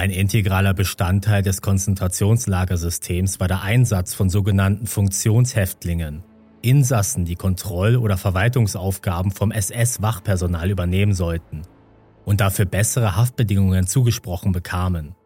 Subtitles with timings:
[0.00, 6.22] Ein integraler Bestandteil des Konzentrationslagersystems war der Einsatz von sogenannten Funktionshäftlingen,
[6.62, 11.64] Insassen, die Kontroll- oder Verwaltungsaufgaben vom SS-Wachpersonal übernehmen sollten
[12.24, 15.16] und dafür bessere Haftbedingungen zugesprochen bekamen.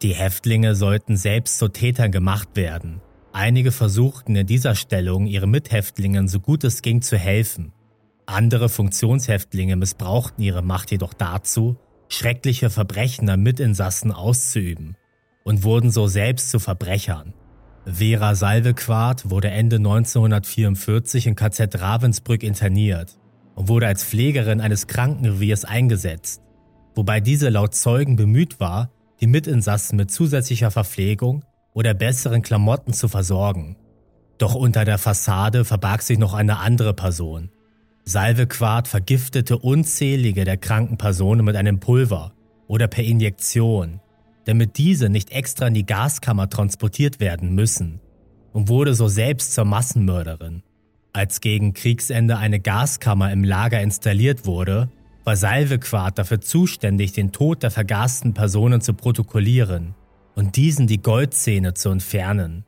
[0.00, 3.02] Die Häftlinge sollten selbst zu Tätern gemacht werden.
[3.34, 7.74] Einige versuchten in dieser Stellung ihren Mithäftlingen so gut es ging zu helfen.
[8.24, 11.76] Andere Funktionshäftlinge missbrauchten ihre Macht jedoch dazu,
[12.08, 14.96] schreckliche Verbrechen an Mitinsassen auszuüben
[15.44, 17.34] und wurden so selbst zu Verbrechern.
[17.84, 23.18] Vera Salvequart wurde Ende 1944 in KZ Ravensbrück interniert
[23.54, 26.42] und wurde als Pflegerin eines Krankenreviers eingesetzt,
[26.94, 33.08] wobei diese laut Zeugen bemüht war, die Mitinsassen mit zusätzlicher Verpflegung oder besseren Klamotten zu
[33.08, 33.76] versorgen.
[34.36, 37.50] Doch unter der Fassade verbarg sich noch eine andere Person,
[38.08, 42.32] Salvequart vergiftete unzählige der kranken Personen mit einem Pulver
[42.66, 44.00] oder per Injektion,
[44.46, 48.00] damit diese nicht extra in die Gaskammer transportiert werden müssen
[48.54, 50.62] und wurde so selbst zur Massenmörderin.
[51.12, 54.88] Als gegen Kriegsende eine Gaskammer im Lager installiert wurde,
[55.24, 59.94] war Salvequart dafür zuständig, den Tod der vergasten Personen zu protokollieren
[60.34, 62.64] und diesen die Goldzähne zu entfernen.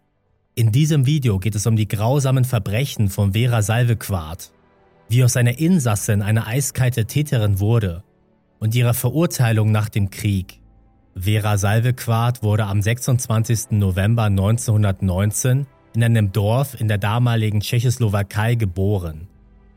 [0.54, 4.52] In diesem Video geht es um die grausamen Verbrechen von Vera Salvequart
[5.10, 8.04] wie aus einer Insassin eine eiskalte Täterin wurde
[8.60, 10.60] und ihrer Verurteilung nach dem Krieg.
[11.16, 13.72] Vera Salvequart wurde am 26.
[13.72, 19.26] November 1919 in einem Dorf in der damaligen Tschechoslowakei geboren.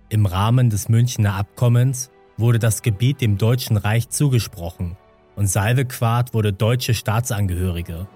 [0.09, 4.97] Im Rahmen des Münchner Abkommens wurde das Gebiet dem Deutschen Reich zugesprochen
[5.35, 8.07] und Salvequart wurde deutsche Staatsangehörige.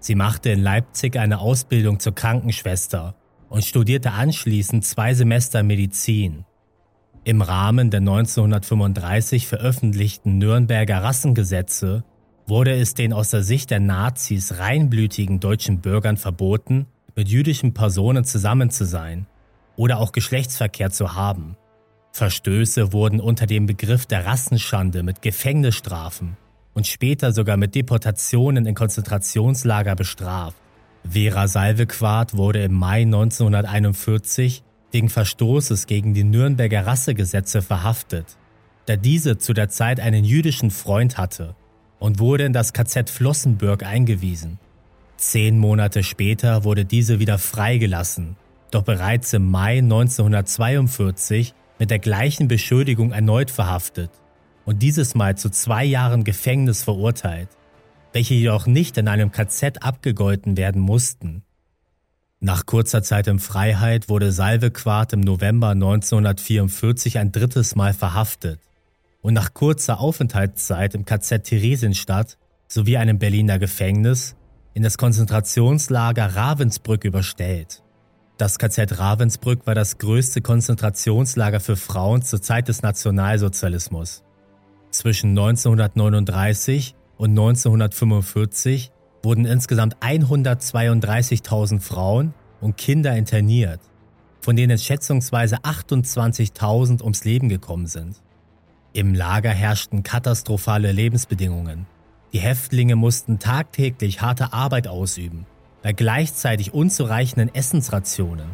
[0.00, 3.14] Sie machte in Leipzig eine Ausbildung zur Krankenschwester
[3.50, 6.46] und studierte anschließend zwei Semester Medizin.
[7.24, 12.02] Im Rahmen der 1935 veröffentlichten Nürnberger Rassengesetze
[12.48, 18.24] wurde es den aus der Sicht der Nazis reinblütigen deutschen Bürgern verboten, mit jüdischen Personen
[18.24, 19.26] zusammen zu sein
[19.76, 21.56] oder auch Geschlechtsverkehr zu haben.
[22.10, 26.36] Verstöße wurden unter dem Begriff der Rassenschande mit Gefängnisstrafen
[26.74, 30.56] und später sogar mit Deportationen in Konzentrationslager bestraft.
[31.08, 38.36] Vera Salvequart wurde im Mai 1941 wegen Verstoßes gegen die Nürnberger Rassegesetze verhaftet,
[38.86, 41.56] da diese zu der Zeit einen jüdischen Freund hatte
[41.98, 44.58] und wurde in das KZ Flossenbürg eingewiesen.
[45.16, 48.36] Zehn Monate später wurde diese wieder freigelassen,
[48.70, 54.10] doch bereits im Mai 1942 mit der gleichen Beschuldigung erneut verhaftet
[54.64, 57.48] und dieses Mal zu zwei Jahren Gefängnis verurteilt,
[58.12, 61.42] welche jedoch nicht in einem KZ abgegolten werden mussten.
[62.44, 68.58] Nach kurzer Zeit in Freiheit wurde Salvequart im November 1944 ein drittes Mal verhaftet
[69.20, 74.34] und nach kurzer Aufenthaltszeit im KZ Theresienstadt sowie einem Berliner Gefängnis
[74.74, 77.84] in das Konzentrationslager Ravensbrück überstellt.
[78.38, 84.24] Das KZ Ravensbrück war das größte Konzentrationslager für Frauen zur Zeit des Nationalsozialismus.
[84.90, 88.91] Zwischen 1939 und 1945
[89.22, 93.80] wurden insgesamt 132.000 Frauen und Kinder interniert,
[94.40, 98.20] von denen schätzungsweise 28.000 ums Leben gekommen sind.
[98.92, 101.86] Im Lager herrschten katastrophale Lebensbedingungen.
[102.32, 105.46] Die Häftlinge mussten tagtäglich harte Arbeit ausüben,
[105.82, 108.50] bei gleichzeitig unzureichenden Essensrationen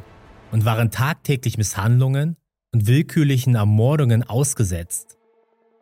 [0.50, 2.36] und waren tagtäglich Misshandlungen
[2.72, 5.16] und willkürlichen Ermordungen ausgesetzt.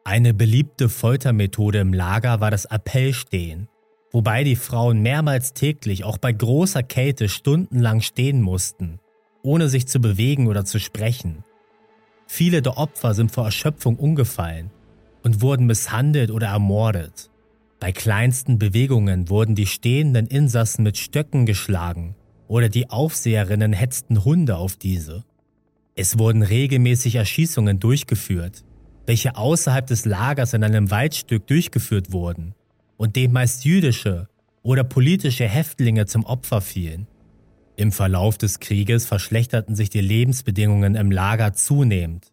[0.05, 3.69] Eine beliebte Foltermethode im Lager war das Appellstehen,
[4.17, 8.99] wobei die Frauen mehrmals täglich auch bei großer Kälte stundenlang stehen mussten,
[9.43, 11.45] ohne sich zu bewegen oder zu sprechen.
[12.27, 14.71] Viele der Opfer sind vor Erschöpfung umgefallen
[15.23, 17.31] und wurden misshandelt oder ermordet.
[17.79, 22.17] Bei kleinsten Bewegungen wurden die stehenden Insassen mit Stöcken geschlagen
[22.49, 25.27] oder die Aufseherinnen hetzten Hunde auf diese.
[25.95, 28.65] Es wurden regelmäßig Erschießungen durchgeführt,
[29.05, 32.55] welche außerhalb des Lagers in einem Waldstück durchgeführt wurden
[32.97, 34.29] und dem meist jüdische
[34.63, 37.07] oder politische Häftlinge zum Opfer fielen.
[37.77, 42.33] Im Verlauf des Krieges verschlechterten sich die Lebensbedingungen im Lager zunehmend.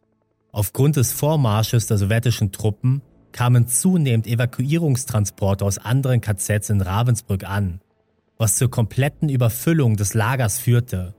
[0.51, 3.01] Aufgrund des Vormarsches der sowjetischen Truppen
[3.33, 7.81] kamen zunehmend Evakuierungstransporte aus anderen KZs in Ravensbrück an,
[8.37, 11.13] was zur kompletten Überfüllung des Lagers führte.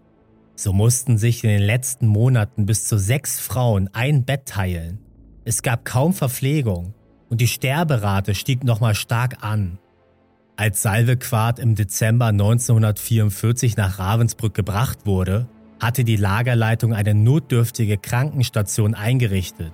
[0.56, 5.00] So mussten sich in den letzten Monaten bis zu sechs Frauen ein Bett teilen.
[5.44, 6.94] Es gab kaum Verpflegung
[7.34, 9.78] und die Sterberate stieg nochmal stark an.
[10.54, 15.48] Als Salvequart im Dezember 1944 nach Ravensbrück gebracht wurde,
[15.80, 19.72] hatte die Lagerleitung eine notdürftige Krankenstation eingerichtet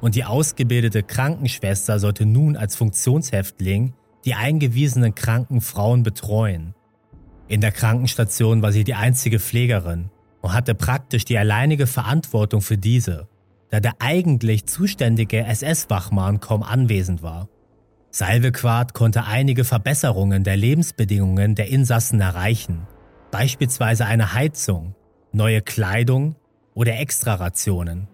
[0.00, 3.92] und die ausgebildete Krankenschwester sollte nun als Funktionshäftling
[4.24, 6.76] die eingewiesenen kranken Frauen betreuen.
[7.48, 10.10] In der Krankenstation war sie die einzige Pflegerin
[10.42, 13.26] und hatte praktisch die alleinige Verantwortung für diese,
[13.70, 17.48] da der eigentlich zuständige SS-Wachmann kaum anwesend war.
[18.10, 22.88] Salvequart konnte einige Verbesserungen der Lebensbedingungen der Insassen erreichen,
[23.30, 24.96] beispielsweise eine Heizung,
[25.32, 26.34] neue Kleidung
[26.74, 28.08] oder Extrarationen.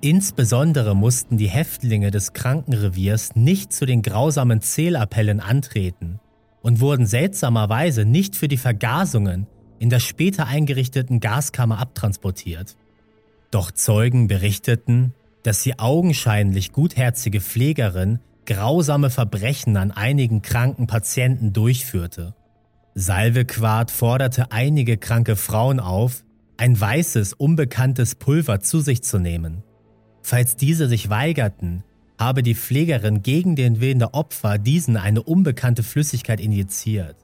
[0.00, 6.20] Insbesondere mussten die Häftlinge des Krankenreviers nicht zu den grausamen Zählappellen antreten
[6.60, 9.46] und wurden seltsamerweise nicht für die Vergasungen
[9.78, 12.76] in der später eingerichteten Gaskammer abtransportiert.
[13.56, 22.34] Doch Zeugen berichteten, dass die augenscheinlich gutherzige Pflegerin grausame Verbrechen an einigen kranken Patienten durchführte.
[22.94, 26.22] Salvequart forderte einige kranke Frauen auf,
[26.58, 29.62] ein weißes, unbekanntes Pulver zu sich zu nehmen.
[30.20, 31.82] Falls diese sich weigerten,
[32.18, 37.16] habe die Pflegerin gegen den Willen der Opfer diesen eine unbekannte Flüssigkeit injiziert.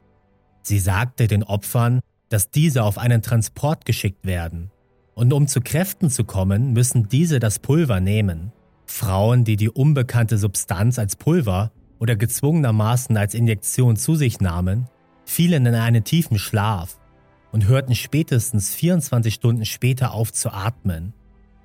[0.63, 2.01] Sie sagte den Opfern,
[2.31, 4.71] dass diese auf einen Transport geschickt werden.
[5.15, 8.53] Und um zu Kräften zu kommen, müssen diese das Pulver nehmen.
[8.87, 14.89] Frauen, die die unbekannte Substanz als Pulver oder gezwungenermaßen als Injektion zu sich nahmen,
[15.25, 16.99] fielen in einen tiefen Schlaf
[17.53, 21.13] und hörten spätestens 24 Stunden später auf zu atmen.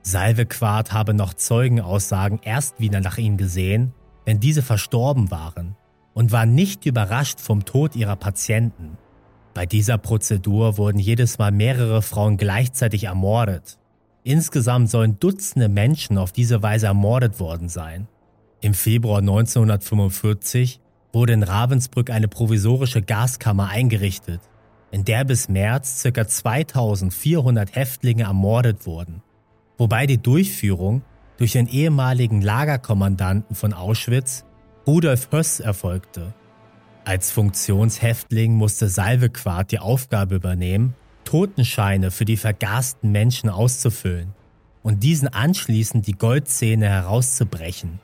[0.04, 3.94] Salvequart habe noch Zeugenaussagen erst wieder nach ihnen gesehen,
[4.26, 5.76] wenn diese verstorben waren
[6.14, 8.98] und war nicht überrascht vom Tod ihrer Patienten.
[9.58, 13.80] Bei dieser Prozedur wurden jedes Mal mehrere Frauen gleichzeitig ermordet.
[14.24, 18.08] Insgesamt sollen Dutzende Menschen auf diese Weise ermordet worden sein.
[18.62, 20.80] Im Februar 1945
[21.12, 24.42] wurde in Ravensbrück eine provisorische Gaskammer eingerichtet,
[24.92, 26.28] in der bis März ca.
[26.28, 29.24] 2400 Häftlinge ermordet wurden
[29.78, 31.04] wobei die Durchführung
[31.38, 34.44] durch den ehemaligen Lagerkommandanten von Auschwitz,
[34.86, 36.34] Rudolf Höss, erfolgte.
[37.08, 40.94] Als Funktionshäftling musste Salvequart die Aufgabe übernehmen,
[41.24, 44.34] Totenscheine für die vergasten Menschen auszufüllen
[44.84, 48.02] und diesen anschließend die Goldzähne herauszubrechen.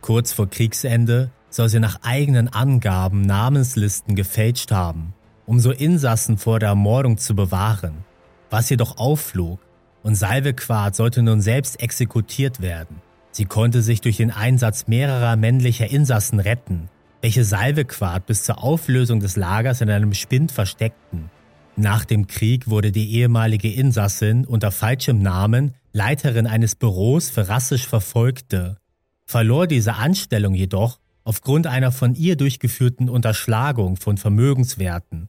[0.00, 5.12] Kurz vor Kriegsende soll sie nach eigenen Angaben Namenslisten gefälscht haben,
[5.44, 8.06] um so Insassen vor der Ermordung zu bewahren,
[8.48, 9.60] was jedoch aufflog,
[10.02, 13.02] und Salvequart sollte nun selbst exekutiert werden.
[13.32, 16.88] Sie konnte sich durch den Einsatz mehrerer männlicher Insassen retten,
[17.26, 21.28] welche Salvequart bis zur Auflösung des Lagers in einem Spind versteckten.
[21.74, 27.88] Nach dem Krieg wurde die ehemalige Insassin unter falschem Namen Leiterin eines Büros für rassisch
[27.88, 28.76] Verfolgte,
[29.24, 35.28] verlor diese Anstellung jedoch aufgrund einer von ihr durchgeführten Unterschlagung von Vermögenswerten.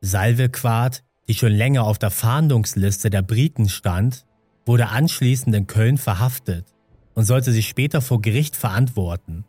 [0.00, 4.24] Salvequart die schon länger auf der Fahndungsliste der Briten stand,
[4.64, 6.64] wurde anschließend in Köln verhaftet
[7.12, 9.44] und sollte sich später vor Gericht verantworten.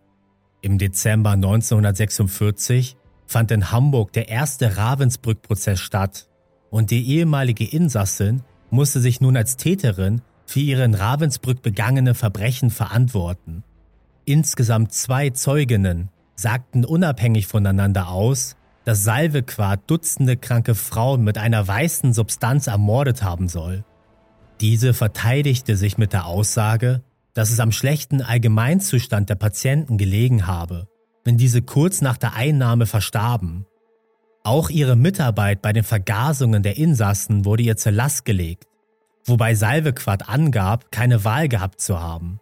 [0.65, 2.97] Im Dezember 1946
[3.27, 6.27] fand in Hamburg der erste Ravensbrück-Prozess statt
[6.71, 8.41] und die ehemalige Insassin
[8.71, 13.63] musste sich nun als Täterin für ihre in Ravensbrück begangene Verbrechen verantworten.
[14.25, 22.11] Insgesamt zwei Zeuginnen sagten unabhängig voneinander aus, dass Salvequart Dutzende kranke Frauen mit einer weißen
[22.11, 23.85] Substanz ermordet haben soll.
[24.61, 27.03] Diese verteidigte sich mit der Aussage,
[27.35, 30.87] dass es am schlechten Allgemeinzustand der Patienten gelegen habe,
[31.25, 33.65] wenn diese kurz nach der Einnahme verstarben.
[34.43, 38.67] Auch ihre Mitarbeit bei den Vergasungen der Insassen wurde ihr zur Last gelegt,
[39.25, 42.39] wobei Salvequart angab, keine Wahl gehabt zu haben.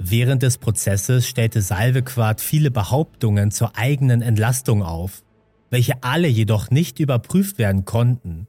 [0.00, 5.22] Während des Prozesses stellte Salvequart viele Behauptungen zur eigenen Entlastung auf,
[5.70, 8.48] welche alle jedoch nicht überprüft werden konnten.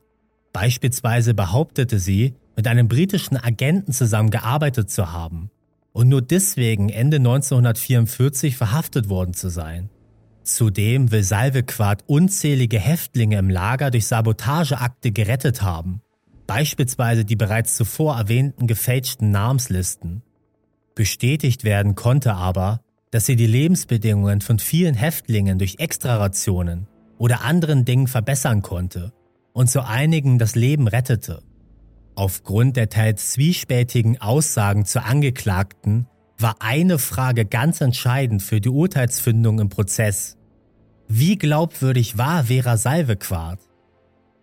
[0.51, 5.51] Beispielsweise behauptete sie, mit einem britischen Agenten zusammengearbeitet zu haben
[5.93, 9.89] und nur deswegen Ende 1944 verhaftet worden zu sein.
[10.43, 16.01] Zudem will Salvequart unzählige Häftlinge im Lager durch Sabotageakte gerettet haben,
[16.47, 20.23] beispielsweise die bereits zuvor erwähnten gefälschten Namenslisten.
[20.95, 22.81] Bestätigt werden konnte aber,
[23.11, 29.13] dass sie die Lebensbedingungen von vielen Häftlingen durch Extrarationen oder anderen Dingen verbessern konnte
[29.53, 31.41] und zu einigen das Leben rettete.
[32.19, 36.05] Aufgrund der teils zwiespältigen Aussagen zur Angeklagten
[36.37, 40.35] war eine Frage ganz entscheidend für die Urteilsfindung im Prozess.
[41.07, 43.61] Wie glaubwürdig war Vera Salvequart?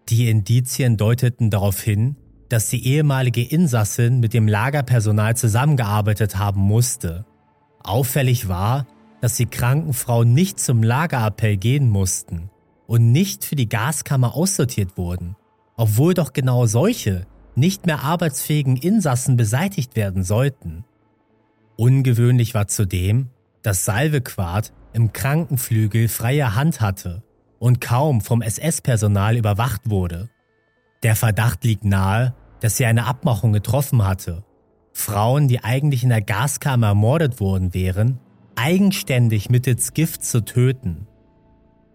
[0.09, 2.17] Die Indizien deuteten darauf hin,
[2.49, 7.27] dass die ehemalige Insassin mit dem Lagerpersonal zusammengearbeitet haben musste.
[7.85, 8.87] Auffällig war,
[9.21, 12.49] dass die kranken Frauen nicht zum Lagerappell gehen mussten
[12.87, 15.37] und nicht für die Gaskammer aussortiert wurden,
[15.77, 17.27] obwohl doch genau solche
[17.57, 20.85] nicht mehr arbeitsfähigen Insassen beseitigt werden sollten.
[21.77, 23.31] Ungewöhnlich war zudem,
[23.63, 27.23] dass Salvequart im Krankenflügel freie Hand hatte
[27.59, 30.29] und kaum vom SS-Personal überwacht wurde.
[31.03, 34.45] Der Verdacht liegt nahe, dass sie eine Abmachung getroffen hatte.
[34.93, 38.19] Frauen, die eigentlich in der Gaskammer ermordet worden wären,
[38.55, 41.07] eigenständig mittels Gift zu töten.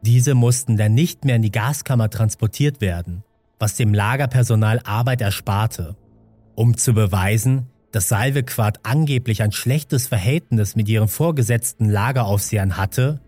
[0.04, 3.24] Diese mussten dann nicht mehr in die Gaskammer transportiert werden,
[3.62, 5.96] was dem Lagerpersonal Arbeit ersparte.
[6.56, 13.22] Um zu beweisen, dass Salvequart angeblich ein schlechtes Verhältnis mit ihren vorgesetzten Lageraufsehern hatte,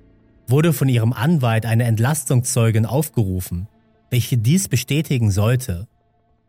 [0.48, 3.68] wurde von ihrem Anwalt eine Entlastungszeugin aufgerufen,
[4.10, 5.88] welche dies bestätigen sollte.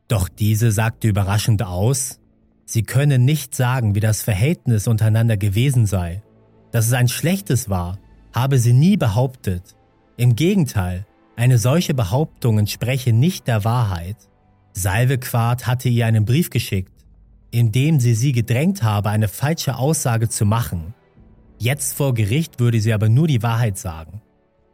[0.08, 2.20] Doch diese sagte überraschend aus,
[2.64, 6.22] sie könne nicht sagen, wie das Verhältnis untereinander gewesen sei.
[6.72, 7.98] Dass es ein schlechtes war,
[8.32, 9.76] habe sie nie behauptet.
[10.16, 14.16] Im Gegenteil, eine solche Behauptung entspreche nicht der Wahrheit.
[14.72, 16.92] Salvequart hatte ihr einen Brief geschickt,
[17.50, 20.94] in dem sie sie gedrängt habe, eine falsche Aussage zu machen.
[21.58, 24.20] Jetzt vor Gericht würde sie aber nur die Wahrheit sagen.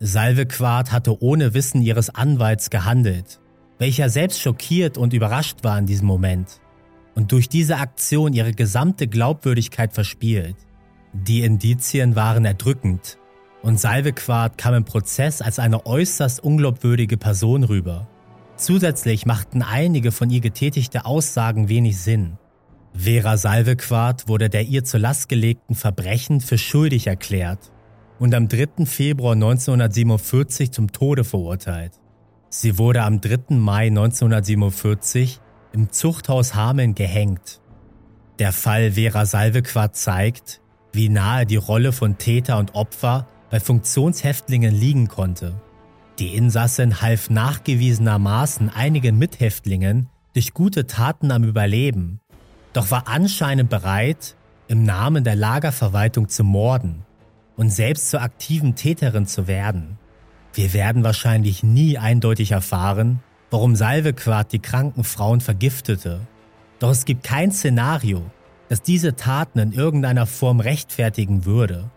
[0.00, 3.40] Salvequart hatte ohne Wissen ihres Anwalts gehandelt,
[3.78, 6.60] welcher selbst schockiert und überrascht war in diesem Moment
[7.14, 10.56] und durch diese Aktion ihre gesamte Glaubwürdigkeit verspielt.
[11.12, 13.18] Die Indizien waren erdrückend
[13.62, 18.08] und Salvequart kam im Prozess als eine äußerst unglaubwürdige Person rüber.
[18.56, 22.38] Zusätzlich machten einige von ihr getätigte Aussagen wenig Sinn.
[22.92, 27.70] Vera Salvequart wurde der ihr zur Last gelegten Verbrechen für schuldig erklärt
[28.18, 28.84] und am 3.
[28.84, 31.92] Februar 1947 zum Tode verurteilt.
[32.48, 33.54] Sie wurde am 3.
[33.56, 35.40] Mai 1947
[35.72, 37.60] im Zuchthaus Hameln gehängt.
[38.38, 40.60] Der Fall Vera Salvequart zeigt,
[40.92, 45.60] wie nahe die Rolle von Täter und Opfer bei Funktionshäftlingen liegen konnte.
[46.18, 52.20] Die Insassin half nachgewiesenermaßen einigen Mithäftlingen durch gute Taten am Überleben
[52.72, 54.36] doch war anscheinend bereit,
[54.68, 57.04] im Namen der Lagerverwaltung zu morden
[57.56, 59.98] und selbst zur aktiven Täterin zu werden.
[60.54, 66.20] Wir werden wahrscheinlich nie eindeutig erfahren, warum Salvequart die kranken Frauen vergiftete.
[66.78, 68.22] Doch es gibt kein Szenario,
[68.68, 71.90] das diese Taten in irgendeiner Form rechtfertigen würde.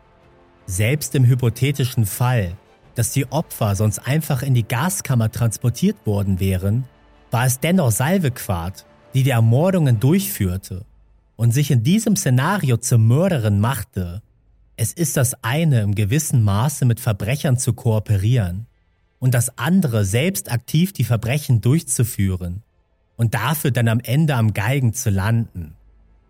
[0.66, 2.56] Selbst im hypothetischen Fall,
[2.96, 6.86] dass die Opfer sonst einfach in die Gaskammer transportiert worden wären,
[7.32, 10.86] war es dennoch Salvequart, die die Ermordungen durchführte
[11.36, 14.22] und sich in diesem Szenario zur Mörderin machte.
[14.78, 18.68] Es ist das eine, im gewissen Maße mit Verbrechern zu kooperieren
[19.20, 22.64] und das andere, selbst aktiv die Verbrechen durchzuführen
[23.18, 25.74] und dafür dann am Ende am Geigen zu landen.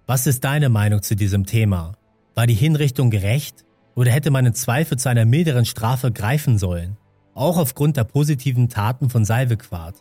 [0.08, 1.94] Was ist deine Meinung zu diesem Thema?
[2.36, 3.63] War die Hinrichtung gerecht
[3.96, 6.98] oder hätte man in Zweifel zu einer milderen Strafe greifen sollen?
[7.36, 9.96] Auch aufgrund der positiven Taten von Salvequart.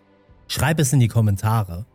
[0.48, 1.86] Schreib es in die Kommentare.